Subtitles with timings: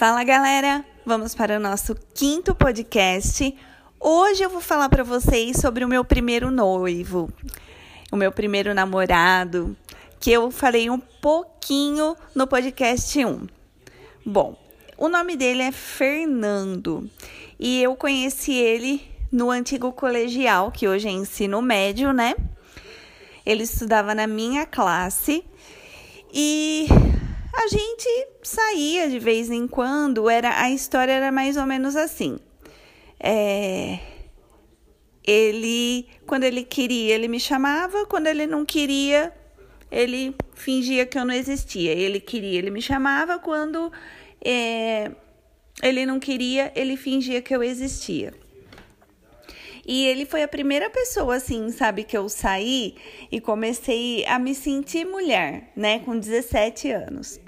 [0.00, 3.54] Fala galera, vamos para o nosso quinto podcast.
[4.00, 7.30] Hoje eu vou falar para vocês sobre o meu primeiro noivo,
[8.10, 9.76] o meu primeiro namorado,
[10.18, 13.46] que eu falei um pouquinho no podcast 1.
[14.24, 14.56] Bom,
[14.96, 17.06] o nome dele é Fernando
[17.58, 22.34] e eu conheci ele no antigo colegial, que hoje é ensino médio, né?
[23.44, 25.44] Ele estudava na minha classe
[26.32, 26.88] e
[27.62, 32.38] a gente saía de vez em quando, era a história era mais ou menos assim.
[33.18, 33.98] É,
[35.22, 39.30] ele, quando ele queria, ele me chamava, quando ele não queria,
[39.90, 41.92] ele fingia que eu não existia.
[41.92, 43.92] Ele queria, ele me chamava, quando
[44.42, 45.10] é,
[45.82, 48.32] ele não queria, ele fingia que eu existia.
[49.86, 52.94] E ele foi a primeira pessoa, assim, sabe, que eu saí
[53.30, 57.38] e comecei a me sentir mulher, né, com 17 anos.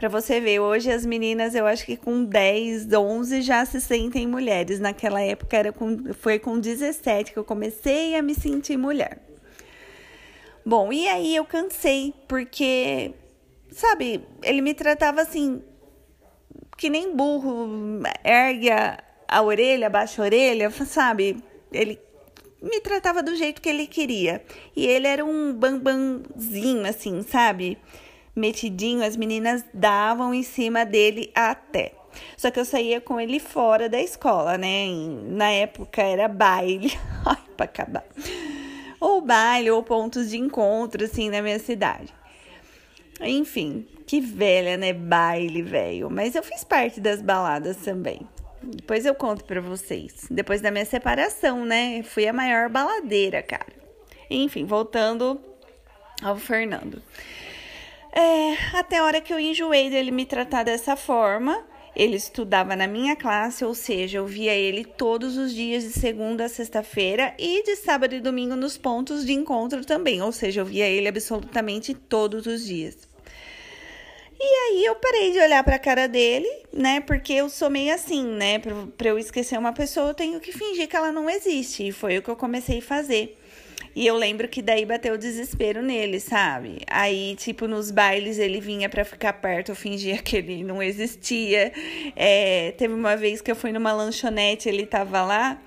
[0.00, 4.26] Para você ver, hoje as meninas, eu acho que com 10, 11 já se sentem
[4.26, 4.80] mulheres.
[4.80, 9.20] Naquela época era com, foi com 17 que eu comecei a me sentir mulher.
[10.64, 13.12] Bom, e aí eu cansei, porque,
[13.70, 15.62] sabe, ele me tratava assim,
[16.78, 17.68] que nem burro,
[18.24, 21.44] ergue a, a orelha, baixa a orelha, sabe?
[21.70, 22.00] Ele
[22.62, 24.42] me tratava do jeito que ele queria.
[24.74, 27.76] E ele era um bambanzinho, assim, sabe?
[28.34, 31.92] Metidinho, as meninas davam em cima dele até.
[32.36, 34.86] Só que eu saía com ele fora da escola, né?
[35.26, 36.92] Na época era baile.
[37.24, 38.04] Ai, pra acabar.
[39.00, 42.12] Ou baile, ou pontos de encontro, assim, na minha cidade.
[43.20, 44.92] Enfim, que velha, né?
[44.92, 46.10] Baile, velho.
[46.10, 48.26] Mas eu fiz parte das baladas também.
[48.62, 50.26] Depois eu conto pra vocês.
[50.30, 52.02] Depois da minha separação, né?
[52.02, 53.72] Fui a maior baladeira, cara.
[54.28, 55.40] Enfim, voltando
[56.22, 57.02] ao Fernando.
[58.12, 61.64] É, até a hora que eu enjoei dele me tratar dessa forma.
[61.94, 66.44] Ele estudava na minha classe, ou seja, eu via ele todos os dias de segunda
[66.44, 70.64] a sexta-feira e de sábado e domingo nos pontos de encontro também, ou seja, eu
[70.64, 73.10] via ele absolutamente todos os dias.
[74.42, 77.00] E aí eu parei de olhar para a cara dele, né?
[77.00, 78.58] Porque eu sou meio assim, né?
[78.58, 81.88] Para eu esquecer uma pessoa, eu tenho que fingir que ela não existe.
[81.88, 83.38] E foi o que eu comecei a fazer.
[83.94, 86.78] E eu lembro que daí bateu o desespero nele, sabe?
[86.86, 91.72] Aí, tipo, nos bailes ele vinha para ficar perto, eu fingia que ele não existia.
[92.14, 95.60] É, teve uma vez que eu fui numa lanchonete, ele tava lá,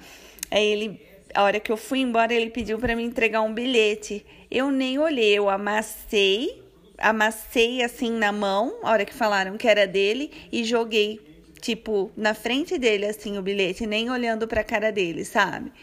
[0.49, 1.01] aí ele,
[1.33, 4.25] a hora que eu fui embora, ele pediu para me entregar um bilhete.
[4.49, 6.63] Eu nem olhei, eu amassei,
[6.97, 11.19] amassei assim na mão, a hora que falaram que era dele, e joguei,
[11.59, 15.73] tipo, na frente dele, assim, o bilhete, nem olhando pra cara dele, sabe?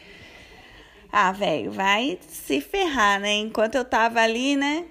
[1.13, 3.35] Ah, velho, vai se ferrar, né?
[3.35, 4.87] Enquanto eu tava ali, né?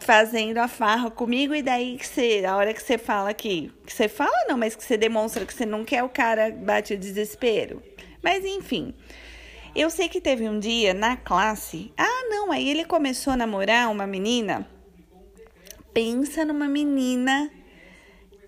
[0.00, 3.92] Fazendo a farra comigo, e daí que você, a hora que você fala que, que
[3.92, 6.98] você fala não, mas que você demonstra que você não quer, o cara bate o
[6.98, 7.82] desespero.
[8.22, 8.94] Mas enfim,
[9.74, 13.90] eu sei que teve um dia na classe, ah, não, aí ele começou a namorar
[13.90, 14.66] uma menina.
[15.92, 17.50] Pensa numa menina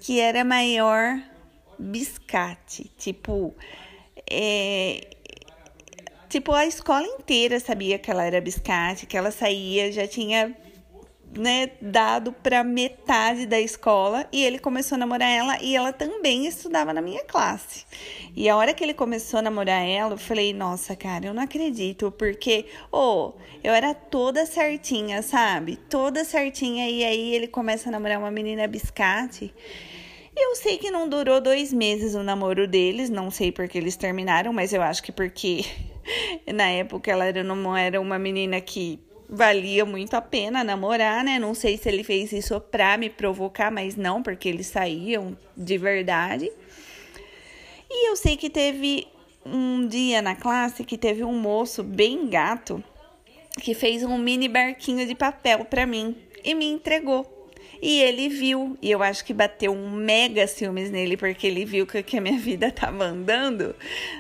[0.01, 1.21] que era maior
[1.79, 3.55] biscate, tipo,
[4.31, 5.07] é,
[6.31, 10.57] Tipo, a escola inteira sabia que ela era biscate, que ela saía, já tinha
[11.37, 16.47] né, dado para metade da escola e ele começou a namorar ela e ela também
[16.47, 17.85] estudava na minha classe.
[18.37, 21.43] E a hora que ele começou a namorar ela, eu falei: "Nossa, cara, eu não
[21.43, 23.33] acredito, porque, oh,
[23.65, 25.75] eu era toda certinha, sabe?
[25.75, 29.53] Toda certinha e aí ele começa a namorar uma menina biscate.
[30.37, 34.53] Eu sei que não durou dois meses o namoro deles, não sei porque eles terminaram,
[34.53, 35.65] mas eu acho que porque
[36.53, 38.99] na época ela era, não era uma menina que
[39.29, 41.39] valia muito a pena namorar, né?
[41.39, 45.79] Não sei se ele fez isso pra me provocar, mas não, porque eles saíam de
[45.79, 46.51] verdade.
[47.89, 49.07] E eu sei que teve
[49.45, 52.83] um dia na classe que teve um moço bem gato
[53.61, 57.40] que fez um mini barquinho de papel para mim e me entregou.
[57.83, 61.87] E ele viu, e eu acho que bateu um mega ciúmes nele, porque ele viu
[61.87, 63.75] que, que a minha vida tava andando.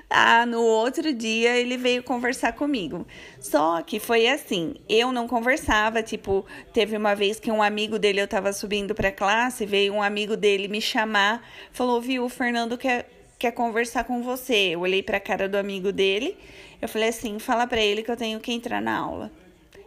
[0.08, 3.06] Ah, no outro dia ele veio conversar comigo.
[3.38, 8.22] Só que foi assim, eu não conversava, tipo, teve uma vez que um amigo dele,
[8.22, 12.78] eu tava subindo pra classe, veio um amigo dele me chamar, falou, viu, o Fernando
[12.78, 14.70] quer, quer conversar com você.
[14.70, 16.34] Eu olhei pra cara do amigo dele,
[16.80, 19.30] eu falei assim, fala pra ele que eu tenho que entrar na aula.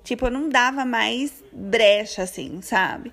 [0.03, 3.11] Tipo, eu não dava mais brecha, assim, sabe?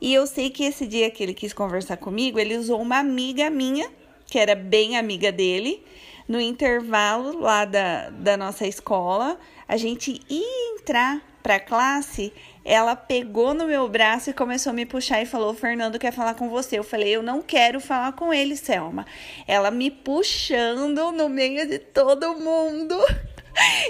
[0.00, 3.50] E eu sei que esse dia que ele quis conversar comigo, ele usou uma amiga
[3.50, 3.90] minha,
[4.26, 5.84] que era bem amiga dele,
[6.26, 9.38] no intervalo lá da, da nossa escola.
[9.68, 12.32] A gente ia entrar para a classe,
[12.64, 16.34] ela pegou no meu braço e começou a me puxar e falou: Fernando quer falar
[16.34, 16.78] com você.
[16.78, 19.06] Eu falei: Eu não quero falar com ele, Selma.
[19.46, 22.96] Ela me puxando no meio de todo mundo.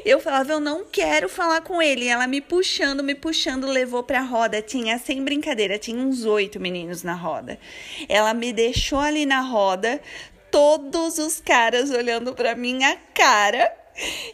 [0.05, 2.07] Eu falava, eu não quero falar com ele.
[2.07, 4.63] Ela me puxando, me puxando, levou pra roda.
[4.63, 7.59] Tinha, sem brincadeira, tinha uns oito meninos na roda.
[8.09, 10.01] Ela me deixou ali na roda,
[10.51, 13.73] todos os caras olhando pra minha cara.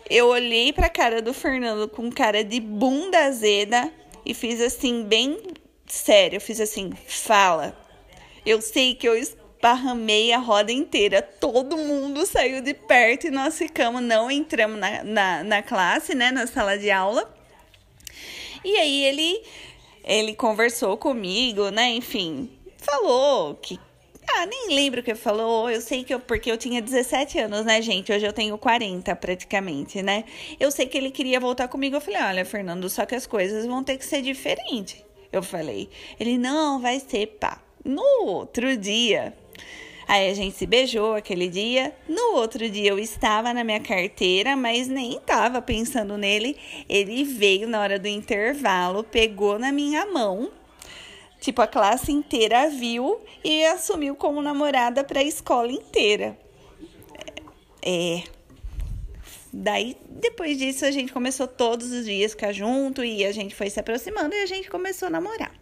[0.09, 3.93] Eu olhei pra cara do Fernando com cara de bunda azeda
[4.25, 5.39] e fiz assim, bem
[5.87, 6.37] sério.
[6.37, 7.77] Eu fiz assim: fala.
[8.45, 9.17] Eu sei que eu
[9.67, 11.21] esparramei a roda inteira.
[11.21, 16.31] Todo mundo saiu de perto e nós ficamos, não entramos na, na, na classe, né,
[16.31, 17.29] na sala de aula.
[18.65, 19.43] E aí ele,
[20.05, 22.49] ele conversou comigo, né, enfim,
[22.79, 23.79] falou que
[24.29, 25.71] ah, nem lembro o que falou.
[25.71, 28.13] Eu sei que eu, porque eu tinha 17 anos, né, gente?
[28.13, 30.25] Hoje eu tenho 40 praticamente, né?
[30.59, 31.97] Eu sei que ele queria voltar comigo.
[31.97, 35.05] Eu falei: "Olha, Fernando, só que as coisas vão ter que ser diferentes".
[35.33, 35.89] Eu falei.
[36.19, 37.63] Ele: "Não, vai ser pá".
[37.85, 39.33] No outro dia,
[40.09, 41.95] Aí a gente se beijou aquele dia.
[42.09, 46.57] No outro dia eu estava na minha carteira, mas nem estava pensando nele.
[46.89, 50.51] Ele veio na hora do intervalo, pegou na minha mão.
[51.41, 56.39] Tipo, a classe inteira viu e assumiu como namorada para a escola inteira.
[57.85, 58.23] É.
[59.53, 63.71] Daí, depois disso, a gente começou todos os dias ficar junto e a gente foi
[63.71, 65.53] se aproximando e a gente começou a namorar.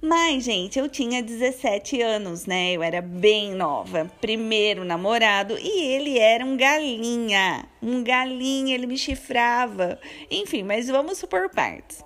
[0.00, 2.72] Mas, gente, eu tinha 17 anos, né?
[2.72, 4.10] Eu era bem nova.
[4.20, 7.66] Primeiro namorado e ele era um galinha.
[7.82, 9.98] Um galinha, ele me chifrava.
[10.30, 12.04] Enfim, mas vamos supor partes.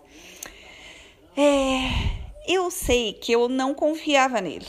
[1.37, 1.81] É,
[2.47, 4.67] eu sei que eu não confiava nele.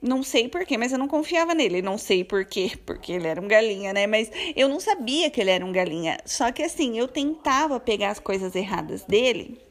[0.00, 1.80] Não sei porquê, mas eu não confiava nele.
[1.80, 4.06] Não sei porquê, porque ele era um galinha, né?
[4.06, 6.18] Mas eu não sabia que ele era um galinha.
[6.26, 9.67] Só que assim, eu tentava pegar as coisas erradas dele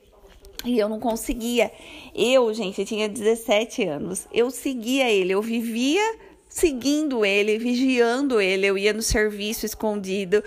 [0.70, 1.72] e eu não conseguia.
[2.14, 4.28] Eu, gente, eu tinha 17 anos.
[4.34, 6.16] Eu seguia ele, eu vivia
[6.50, 8.66] seguindo ele, vigiando ele.
[8.66, 10.44] Eu ia no serviço escondido.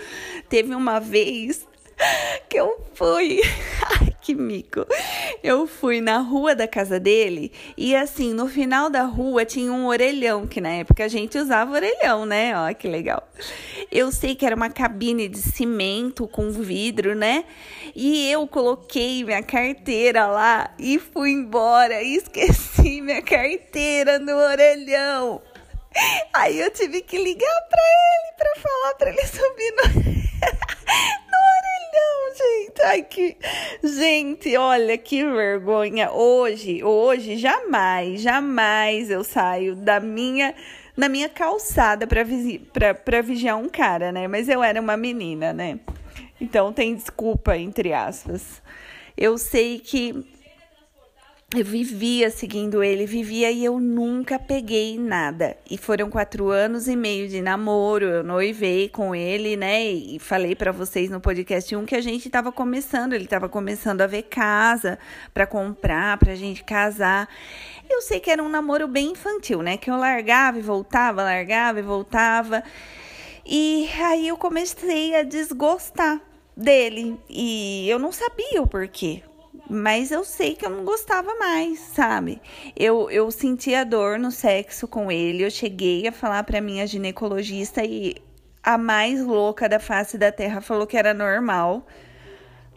[0.49, 1.65] Teve uma vez
[2.49, 3.41] que eu fui.
[3.99, 4.85] Ai, que mico.
[5.43, 9.87] Eu fui na rua da casa dele e assim, no final da rua tinha um
[9.87, 12.53] orelhão, que na época a gente usava orelhão, né?
[12.55, 13.27] Ó, que legal.
[13.91, 17.45] Eu sei que era uma cabine de cimento com vidro, né?
[17.95, 25.41] E eu coloquei minha carteira lá e fui embora e esqueci minha carteira no orelhão.
[26.33, 30.21] Aí eu tive que ligar para ele para falar para ele subir no
[32.33, 32.81] gente.
[32.83, 33.37] Ai, que.
[33.83, 36.11] Gente, olha que vergonha.
[36.11, 40.53] Hoje, hoje, jamais, jamais eu saio da minha.
[40.95, 42.61] Na minha calçada para visi
[43.23, 44.27] vigiar um cara, né?
[44.27, 45.79] Mas eu era uma menina, né?
[46.39, 48.61] Então tem desculpa, entre aspas.
[49.15, 50.25] Eu sei que
[51.53, 55.57] eu vivia seguindo ele, vivia e eu nunca peguei nada.
[55.69, 59.83] E foram quatro anos e meio de namoro, eu noivei com ele, né?
[59.83, 63.99] E falei para vocês no podcast um que a gente tava começando, ele tava começando
[63.99, 64.97] a ver casa
[65.33, 67.27] para comprar, pra gente casar.
[67.89, 69.75] Eu sei que era um namoro bem infantil, né?
[69.75, 72.63] Que eu largava e voltava, largava e voltava.
[73.45, 76.21] E aí eu comecei a desgostar
[76.55, 79.21] dele e eu não sabia o porquê
[79.71, 82.41] mas eu sei que eu não gostava mais, sabe?
[82.75, 87.81] Eu, eu sentia dor no sexo com ele, eu cheguei a falar para minha ginecologista
[87.81, 88.15] e
[88.61, 91.87] a mais louca da face da terra falou que era normal.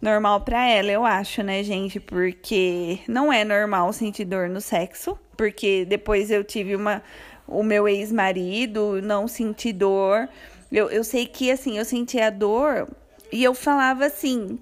[0.00, 1.98] Normal para ela, eu acho, né, gente?
[1.98, 7.02] Porque não é normal sentir dor no sexo, porque depois eu tive uma
[7.44, 10.28] o meu ex-marido, não senti dor.
[10.70, 12.88] Eu, eu sei que assim, eu sentia dor
[13.32, 14.60] e eu falava assim: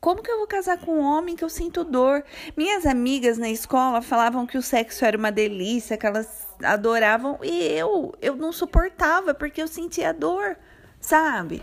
[0.00, 2.24] como que eu vou casar com um homem que eu sinto dor?
[2.56, 7.50] Minhas amigas na escola falavam que o sexo era uma delícia, que elas adoravam, e
[7.50, 10.56] eu, eu não suportava porque eu sentia dor,
[11.00, 11.62] sabe?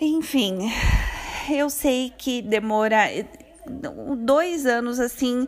[0.00, 0.70] Enfim,
[1.50, 3.06] eu sei que demora
[4.18, 5.46] dois anos assim,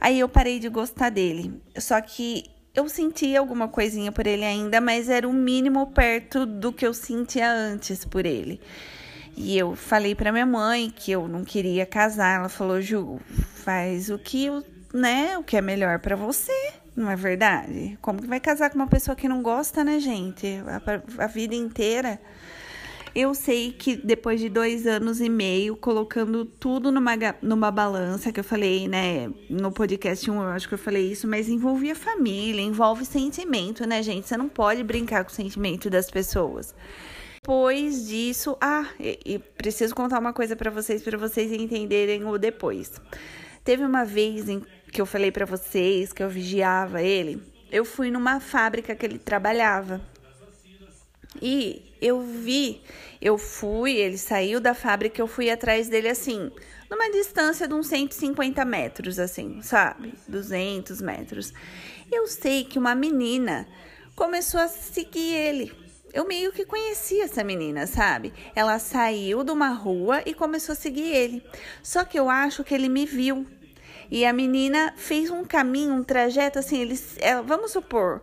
[0.00, 1.60] aí eu parei de gostar dele.
[1.76, 6.72] Só que eu sentia alguma coisinha por ele ainda, mas era o mínimo perto do
[6.72, 8.60] que eu sentia antes por ele.
[9.40, 12.40] E eu falei para minha mãe que eu não queria casar.
[12.40, 13.20] Ela falou: "Ju,
[13.54, 14.48] faz o que,
[14.92, 16.72] né, o que é melhor para você".
[16.96, 17.96] Não é verdade?
[18.02, 20.60] Como que vai casar com uma pessoa que não gosta, né, gente?
[20.66, 22.20] A, a vida inteira.
[23.14, 28.40] Eu sei que depois de dois anos e meio, colocando tudo numa, numa balança, que
[28.40, 32.60] eu falei, né, no podcast 1, eu acho que eu falei isso, mas envolvia família,
[32.60, 34.26] envolve sentimento, né, gente?
[34.28, 36.74] Você não pode brincar com o sentimento das pessoas.
[37.48, 42.92] Depois disso, ah, e, preciso contar uma coisa para vocês para vocês entenderem o depois.
[43.64, 44.62] Teve uma vez em
[44.92, 47.42] que eu falei para vocês que eu vigiava ele.
[47.72, 49.98] Eu fui numa fábrica que ele trabalhava.
[51.40, 52.82] E eu vi,
[53.18, 56.52] eu fui, ele saiu da fábrica, eu fui atrás dele assim,
[56.90, 60.12] numa distância de uns 150 metros, assim, sabe?
[60.28, 61.54] 200 metros.
[62.12, 63.66] Eu sei que uma menina
[64.14, 65.87] começou a seguir ele.
[66.12, 68.32] Eu meio que conhecia essa menina, sabe?
[68.54, 71.42] Ela saiu de uma rua e começou a seguir ele.
[71.82, 73.46] Só que eu acho que ele me viu.
[74.10, 78.22] E a menina fez um caminho, um trajeto assim, eles, ela, vamos supor,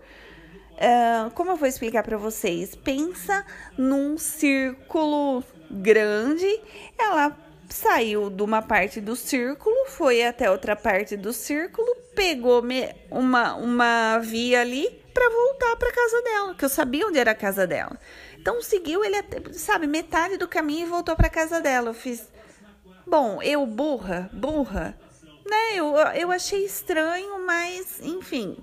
[0.74, 2.74] uh, como eu vou explicar para vocês?
[2.76, 3.46] Pensa
[3.78, 6.60] num círculo grande,
[6.98, 7.38] ela
[7.70, 12.64] saiu de uma parte do círculo, foi até outra parte do círculo, pegou
[13.12, 17.36] uma, uma via ali para voltar para casa dela, que eu sabia onde era a
[17.36, 18.00] casa dela.
[18.38, 21.90] Então seguiu ele até, sabe, metade do caminho e voltou para casa dela.
[21.90, 22.28] Eu fiz,
[23.06, 24.98] bom, eu burra, burra,
[25.46, 25.76] né?
[25.76, 28.58] Eu, eu achei estranho, mas enfim.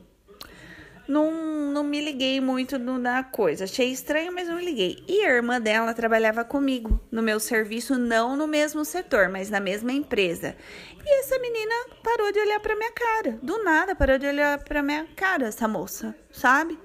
[1.09, 1.33] Não,
[1.73, 3.65] não me liguei muito na coisa.
[3.65, 5.03] Achei estranho, mas não me liguei.
[5.09, 9.61] E a irmã dela trabalhava comigo no meu serviço, não no mesmo setor, mas na
[9.61, 10.57] mesma empresa.
[11.05, 13.39] E essa menina parou de olhar para minha cara.
[13.43, 16.79] Do nada parou de olhar para minha cara, essa moça, sabe?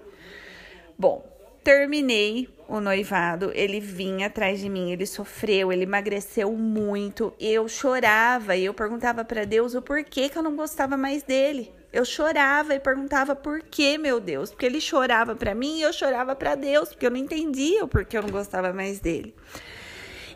[0.99, 1.23] Bom,
[1.63, 7.31] terminei o noivado, ele vinha atrás de mim, ele sofreu, ele emagreceu muito.
[7.39, 11.71] Eu chorava e eu perguntava para Deus o porquê que eu não gostava mais dele.
[11.93, 15.93] Eu chorava e perguntava por que, meu Deus, porque ele chorava para mim e eu
[15.93, 19.35] chorava para Deus, porque eu não entendia o porquê eu não gostava mais dele.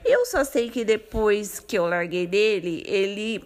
[0.06, 3.44] Eu só sei que depois que eu larguei dele, ele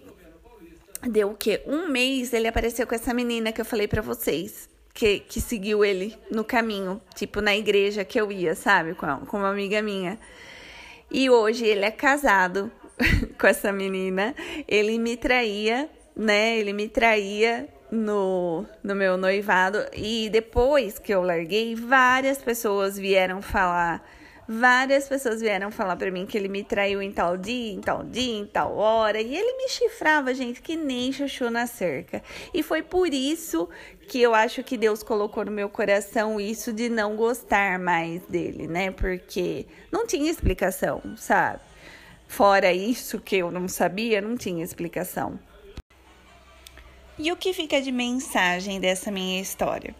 [1.08, 1.62] deu o quê?
[1.66, 5.84] Um mês ele apareceu com essa menina que eu falei para vocês que, que seguiu
[5.84, 8.94] ele no caminho, tipo na igreja que eu ia, sabe?
[8.94, 10.18] Com, com uma amiga minha.
[11.10, 12.72] E hoje ele é casado
[13.38, 14.34] com essa menina.
[14.66, 16.56] Ele me traía, né?
[16.56, 19.84] Ele me traía no, no meu noivado.
[19.92, 24.02] E depois que eu larguei, várias pessoas vieram falar
[24.48, 28.04] Várias pessoas vieram falar para mim que ele me traiu em tal dia, em tal
[28.04, 32.22] dia, em tal hora, e ele me chifrava, gente, que nem chuchu na cerca.
[32.54, 33.68] E foi por isso
[34.06, 38.68] que eu acho que Deus colocou no meu coração isso de não gostar mais dele,
[38.68, 38.92] né?
[38.92, 41.60] Porque não tinha explicação, sabe?
[42.28, 45.40] Fora isso que eu não sabia, não tinha explicação.
[47.18, 49.92] E o que fica de mensagem dessa minha história?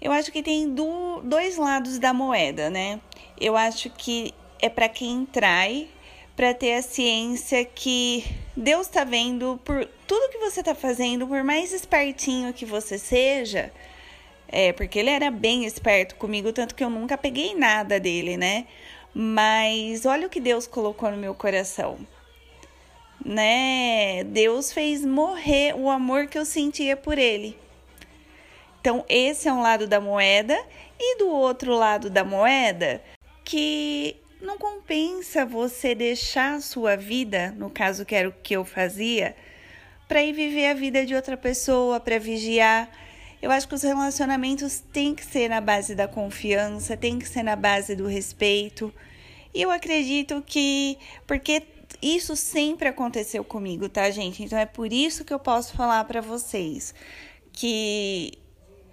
[0.00, 3.00] Eu acho que tem do, dois lados da moeda, né?
[3.38, 5.88] Eu acho que é para quem trai,
[6.34, 8.24] para ter a ciência que
[8.56, 13.72] Deus está vendo por tudo que você está fazendo, por mais espertinho que você seja.
[14.48, 18.66] É, porque ele era bem esperto comigo, tanto que eu nunca peguei nada dele, né?
[19.12, 21.98] Mas olha o que Deus colocou no meu coração.
[23.24, 24.22] Né?
[24.24, 27.58] Deus fez morrer o amor que eu sentia por ele.
[28.80, 30.56] Então, esse é um lado da moeda,
[30.98, 33.02] e do outro lado da moeda,
[33.46, 38.64] que não compensa você deixar a sua vida, no caso que era o que eu
[38.64, 39.36] fazia,
[40.08, 42.90] para ir viver a vida de outra pessoa, para vigiar.
[43.40, 47.44] Eu acho que os relacionamentos têm que ser na base da confiança, tem que ser
[47.44, 48.92] na base do respeito.
[49.54, 51.62] E eu acredito que, porque
[52.02, 54.42] isso sempre aconteceu comigo, tá, gente?
[54.42, 56.92] Então é por isso que eu posso falar para vocês
[57.52, 58.32] que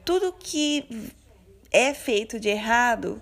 [0.06, 1.12] tudo que
[1.72, 3.20] é feito de errado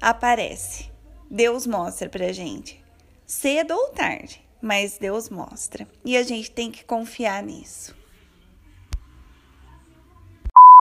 [0.00, 0.90] aparece.
[1.30, 2.82] Deus mostra pra gente.
[3.26, 5.86] Cedo ou tarde, mas Deus mostra.
[6.04, 7.94] E a gente tem que confiar nisso.